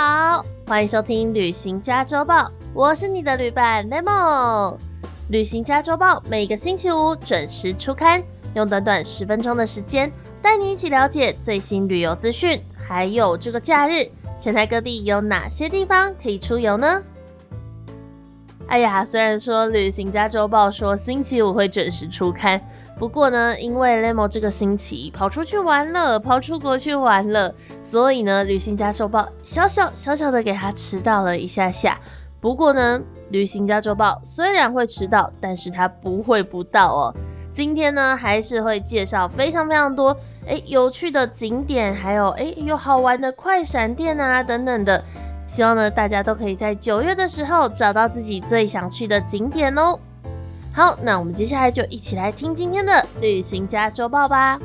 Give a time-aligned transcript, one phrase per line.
[0.00, 2.42] 好欢迎收听《旅行加周报》，
[2.72, 4.76] 我是你的旅伴 Lemon。
[5.28, 8.22] 《旅行加周报》每个星期五准时出刊，
[8.54, 10.08] 用短短十分钟的时间，
[10.40, 14.08] 带你一起了解最新旅游资讯，还有这个假日，
[14.38, 17.02] 全台各地有哪些地方可以出游呢？
[18.68, 22.60] 哎呀，虽然说《旅行家周报》说星期五会准时出刊，
[22.98, 31.98] 不过呢，因为 Lemo 这个星期跑出去玩了，跑出国去玩了，所以呢，《旅行家周报》小小小小的给他迟到了一下下。
[32.40, 33.00] 不过呢，
[33.30, 37.14] 《旅行家周报》虽然会迟到，但是他不会不到哦。
[37.54, 40.14] 今天呢，还是会介绍非常非常多
[40.46, 45.02] 哎有趣的景点，还有哎有好玩的快闪店啊等等的。
[45.48, 49.98] 希望呢，大家都可以在九月的时候找到自己最想去的景点哦。
[50.72, 54.60] 好，那我们接下来就一起来听今天的旅行家周报吧。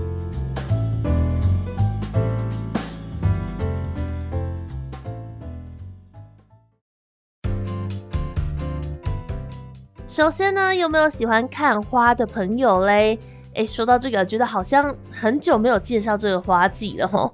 [10.08, 13.18] 首先呢，有没有喜欢看花的朋友嘞？
[13.56, 17.34] 哎，说到这个，觉得好像很久没有介绍这个花季了吼。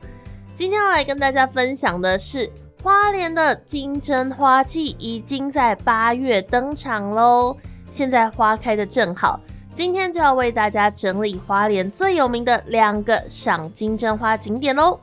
[0.54, 2.50] 今天要来跟大家分享的是。
[2.82, 7.58] 花莲的金针花季已经在八月登场喽，
[7.92, 9.38] 现在花开的正好。
[9.74, 14.98] 今天就要为大家整理花莲最有名的两个赏金针花景点喽。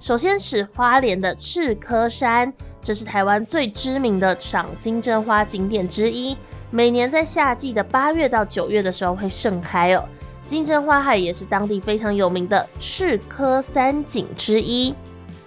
[0.00, 2.52] 首先是花莲的赤科山，
[2.82, 6.36] 这是台湾最知名的赏金针花景点之一，
[6.72, 10.04] 每年在夏季的八月到九月的时候会盛开哦。
[10.44, 14.92] 金针花海也是当地非常有名的赤科三景之一。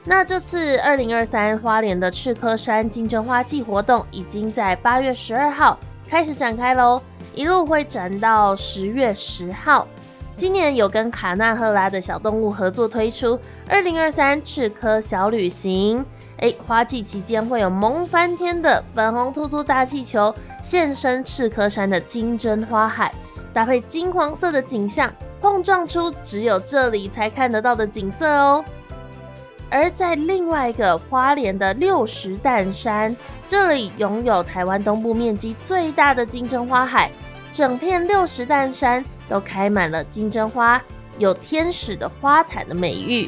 [0.06, 7.02] 那这次二零二三花莲的赤科山金针花季活动已经在八月十二号开始展开喽，
[7.34, 9.88] 一路会展到十月十号。
[10.36, 16.04] 今年有跟卡纳赫拉的小动物合作推出二零二三赤科小旅行。
[16.38, 23.14] 哎，花季期间会有萌翻天的粉红突突大气球现身赤科山的金针花海，
[23.54, 25.10] 搭配金黄色的景象，
[25.40, 28.66] 碰撞出只有这里才看得到的景色哦。
[29.74, 33.18] 而在另外一个花莲的六十担山，
[33.48, 37.10] 这里拥有台湾东部面积最大的金针花海，
[37.52, 40.80] 整片六十担山都开满了金针花，
[41.18, 43.28] 有天使的花坛的美誉。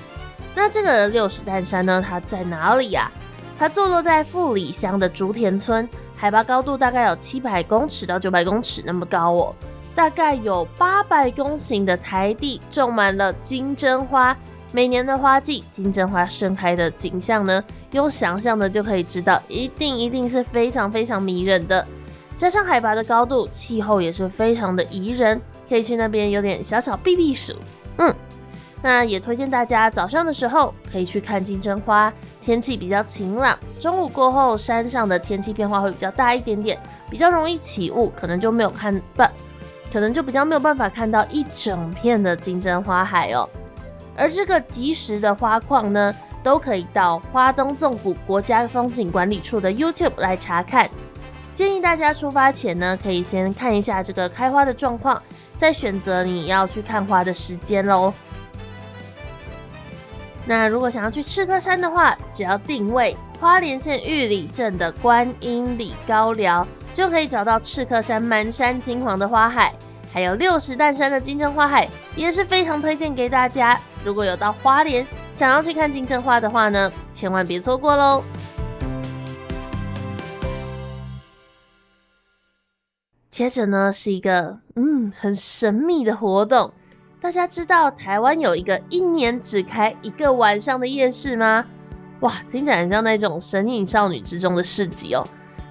[0.54, 2.00] 那这个六十担山呢？
[2.08, 3.12] 它在哪里呀？
[3.58, 9.56] 它坐落在富里乡的竹田村，海拔高度大概有七百公尺到九百公尺那么高哦，
[9.96, 14.38] 大概有八百公顷的台地种满了金针花。
[14.76, 21.88] 每年的花季，金针花盛开的景象呢，用想象的就可以知道，一定一定是非常非常迷人的。
[22.36, 27.54] 加上海拔的高度，气候也是非常的宜人，可以去那边有点小小避避暑。
[28.00, 28.14] 嗯，
[28.82, 32.12] 那也推荐大家早上的时候可以去看金针花，
[32.42, 33.58] 天气比较晴朗。
[33.80, 36.78] 中午过后，山上的天气变化会比较大一点点，
[37.10, 39.24] 比较容易起雾，可能就没有看不，
[39.94, 43.48] 可能就比较没有办法看到一整片的金针花海哦。
[44.16, 50.90] 而这个即时的花况呢，都可以到花东纵谷国家风景管理处的 YouTube 来查看。
[51.54, 55.22] 建议大家出发前呢，可以先看一下这个开花的状况，
[55.58, 58.14] 再选择你要去看花的时间喽。
[60.46, 69.74] 那如果想要去赤科山的话，只要定位花莲县玉里镇的观音里高寮，就可以找到赤科山满山金黄的花海，
[70.14, 73.80] 还有六十担山的金针花海，也是非常推荐给大家。
[74.06, 78.24] 如果有到花莲想要去看金针花的话呢，千万别错过喽。
[83.32, 86.72] 接着呢是一个嗯很神秘的活动，
[87.20, 91.66] 大家知道台湾有一个一年只开一个晚上的夜市吗？
[92.20, 95.24] 哇，听起来很像那种神隐少女之中的市集哦。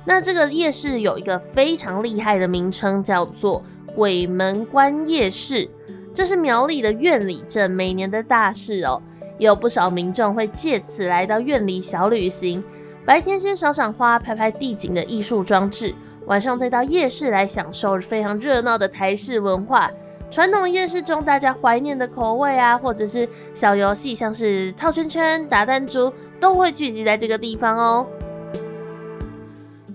[0.04, 3.62] 那这个夜市有一个非常厉害的名称，叫做
[3.94, 5.70] 鬼门关夜市。
[6.14, 9.02] 这是苗栗的苑里镇每年的大事哦，
[9.36, 12.62] 有不少民众会借此来到苑里小旅行。
[13.04, 15.92] 白天先赏赏花、拍拍地景的艺术装置，
[16.26, 19.90] 晚上再到夜市来享受非常热闹的台式文化。
[20.30, 28.06] 传统夜市中大家怀念的口味啊，或者是小游戏，像是套圈圈、打弹珠，都会聚集在这个地方哦。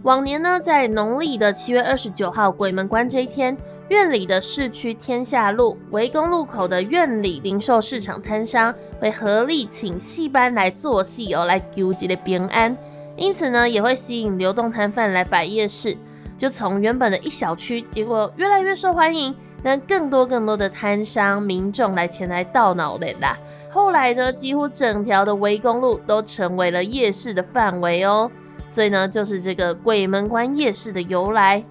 [0.04, 3.56] 往年呢，在农历的七月二十九号鬼门关这一天。
[3.90, 12.76] 院里的市区天下路围公路口的院里零售市场摊商会合力请戏班来做戏哦，来救济的平安。
[13.18, 15.98] 因此呢，也会吸引流动摊贩来摆夜市，
[16.38, 23.36] 就从原本的一小区，结果越来越受欢迎，让更多更多的摊商民众来前来到脑的啦。
[23.72, 28.30] 后来呢，几乎整条的围公路都成为了夜市的范围哦。
[28.70, 31.64] 所以呢，就是这个鬼门关夜市的由来。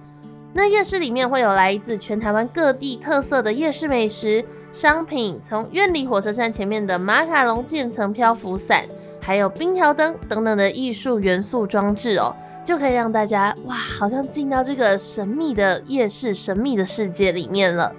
[0.51, 8.85] 那夜市里面会有来自全台湾各地特色的夜市美食商品，从院里火车站前面的马卡龙渐层漂浮伞，
[9.21, 12.35] 还有冰条灯等等的艺术元素装置哦，
[12.65, 17.93] 就可以让大家哇，好像进到这个神秘的夜市、神秘的世界里面了。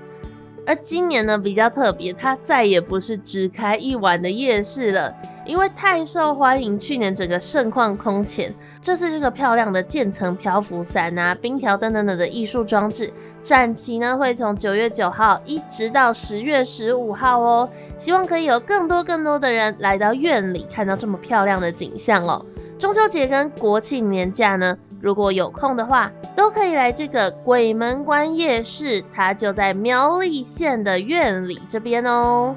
[0.67, 5.13] 而今年呢，比较特别，它再也不是只开一晚的夜市了。
[5.47, 8.55] 因为太受欢迎，去年整个盛况空前。
[8.81, 13.13] 这次这个漂亮的渐层漂浮伞啊、冰条等等等的艺术装置
[13.43, 17.69] 展期呢，会从九月九号一直到十月十五号哦。
[17.99, 22.45] 希望可以有更多更多的人来到院里看到这么漂亮的景象哦。
[22.79, 32.55] 中秋节跟国庆年假呢，如果有空的话，都可以来这个鬼门关夜市，它就在苗栗县的院里这边哦。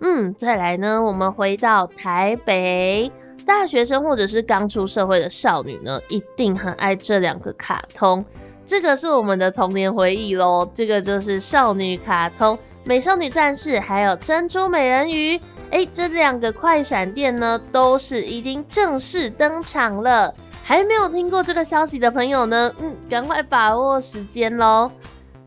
[0.00, 3.10] 嗯，再来呢，我们回到台北，
[3.46, 8.24] 大学生或者是刚出社会的少女呢，一定很爱这两个卡通，
[8.70, 10.64] 这个是我们的童年回忆喽。
[10.72, 15.36] 这个就是少女卡通《美少女战士》还有《珍珠美人鱼》。
[15.72, 20.32] 哎，这两个快闪店呢，都是已经正式登场了。
[20.62, 24.88] 还没有听过这个消息的朋友呢，嗯，赶快把握时间喽。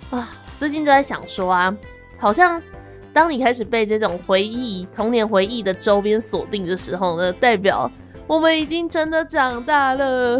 [0.10, 1.74] 啊，最近就在想说啊，
[2.20, 2.62] 好像。
[3.14, 7.90] 当你开始被这种回忆、童年回忆的周边锁定的时候呢，代表
[8.34, 10.40] 我们已经真的长大了。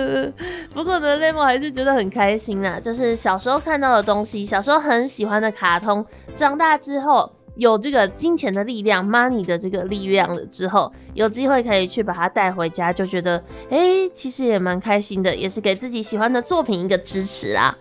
[0.72, 6.04] 不过呢，雷蒙还是觉得很开心啊，就是小时候看到的东西，小时候很喜欢的卡通，
[6.34, 13.36] 长大之后有这个金钱的力量、money 的这个力量了之后，有机会可以去把它带回家，就觉得
[13.68, 17.76] 哎，其实也蛮开心的，也是给自己喜欢的作品一个支持啦。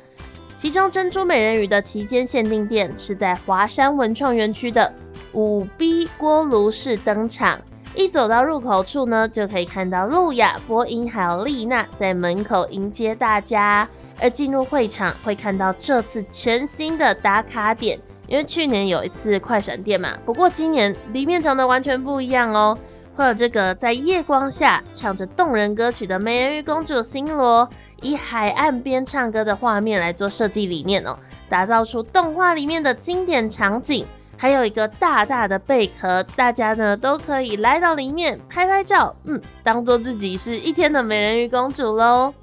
[0.58, 4.94] 其中珍珠美人鱼的期间限定店是在华山文创园区的
[5.32, 7.60] 五 B 锅炉室登场，
[7.96, 13.88] 一走到入口处呢，就可以看到路亚、波音还有丽娜在门口迎接大家。
[14.22, 22.78] 而进入会场会看到这次全新的打卡点，因为去年有一次快闪店嘛，不过今年里面长得完全不一样哦，
[23.16, 27.68] 会有这个在夜光下唱着动人歌曲的美人鱼公主星罗。
[28.02, 31.18] 以海岸边唱歌的画面来做设计理念哦，
[31.48, 34.06] 打造出动画里面的经典场景，
[34.44, 42.34] 还有一个大大的贝壳，大家呢都可以来到里面拍拍照，嗯，当做自己是一天的美人鱼公主喽。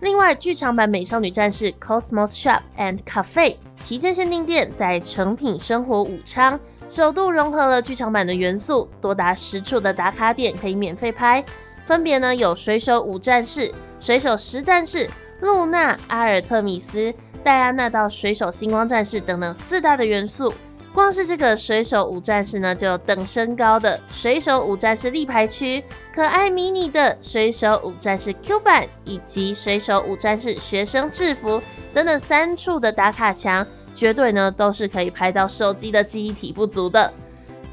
[0.00, 11.44] 另外，剧场版《美少女战士 Cosmos Shop and Cafe》旗舰限定店在成品生活武昌，首度融合了剧场版的元素，多达十处的打卡点可以免费拍，
[11.84, 13.70] 分别呢有水手五战士。
[14.00, 15.06] 水手十战士、
[15.40, 17.12] 露娜、阿尔特米斯、
[17.44, 20.50] 戴安娜到水手星光战士等等四大的元素，
[20.94, 25.82] 光是这个水手五战士呢，就有等身高的水手五战士立牌区、
[26.14, 31.60] 可爱迷你的水手五战士 Q 版，以及水手五战士学生制服
[31.94, 37.10] 等等三处的打卡墙，绝对呢都是可以拍到手机的记忆体不足的。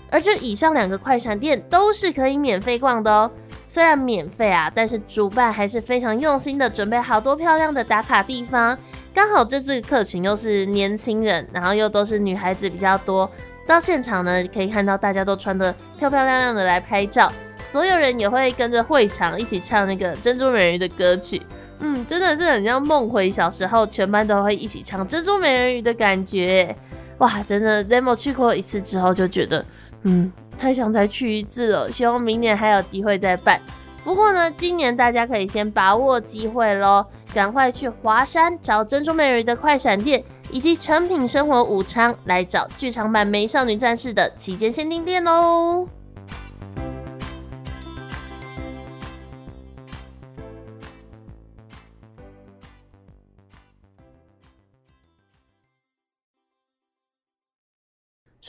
[0.09, 3.29] 而这以上两个快闪店都是可以免费逛的哦。
[3.67, 8.75] 虽然免费啊，但是主办还是非常用心的准备好多漂亮的打卡地方。
[9.13, 13.29] 刚好这次客群又是年轻人，然后又都是女孩子比较多，
[13.67, 17.31] 到现场呢可以看到大家都穿的漂漂亮亮的来拍照，
[17.67, 21.41] 所有人也会跟着会场一起唱那个珍珠美人鱼的歌曲。
[21.79, 26.75] 嗯，真的是很像梦回小时候，全班都会一起唱珍珠美人鱼的感觉。
[27.19, 29.65] 哇，真的，demo 去过一次之后就觉得，
[30.03, 30.31] 嗯。
[30.57, 33.57] 太想再去一次了，希望明年还有机会再办。
[34.03, 45.87] 不过呢，今年大家可以先把握机会喽，赶快去华山找珍珠美人鱼的快闪店，以及成品生活武昌来找剧场版美少女战士的旗舰限定店喽。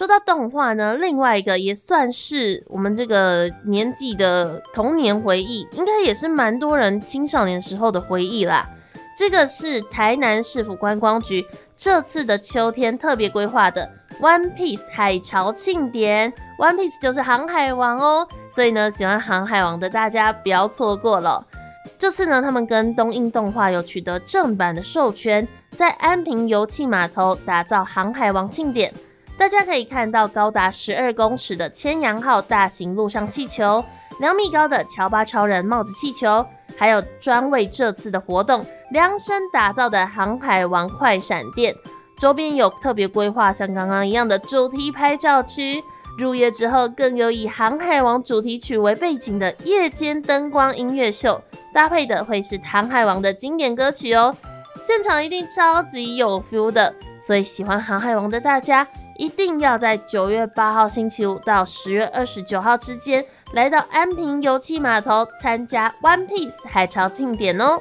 [0.00, 8.66] 说到动画呢，另外一个也算是我们这个年纪的童年回忆，应该也是蛮多人青少年时候的回忆啦。
[9.14, 11.45] 这个是台南市府观光局
[11.76, 13.87] 这次的秋天特别规划的
[14.25, 21.47] 《One Piece》海潮庆典，《One Piece》就是航海王哦，所以呢，喜欢航海王的大家不要错过了。
[21.99, 28.90] 这次呢，他们跟东映动画有取得正版的授权，在安平油气码头打造航海王庆典。
[29.41, 33.83] 大家可以看到高达十二公尺的千阳号大型陆上气球，
[34.19, 36.45] 两米高的乔巴超人帽子气球，
[36.77, 41.75] 还有专为这次的活动量身打造的航海王快闪电。
[42.19, 45.83] 周边有特别规划，像刚刚一样的主题拍照区。
[46.19, 51.43] 入夜之后，更有以《航海王》主题曲为背景的夜间灯光音乐秀，
[51.73, 54.37] 搭配的会是《航海王》的经典歌曲哦。
[54.83, 58.87] 现场一定超级有 feel 的，所以喜欢《航海王》的大家，
[59.21, 63.23] 一定要在九月八号星期五到十月二十九号之间，
[63.53, 67.79] 来到安平油气码头参加 One Piece 海潮庆典哦。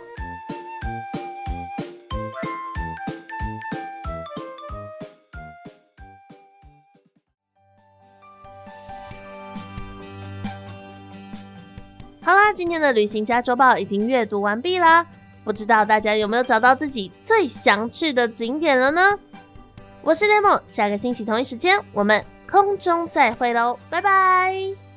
[12.22, 15.06] 好啦，今天的旅行家周报已经阅读完毕啦。
[15.46, 19.18] 不知道大家有没有找到自己最想去的景点了呢？
[20.02, 24.89] 我是雷梦下个星期同一时间我们空中再会喽，拜拜。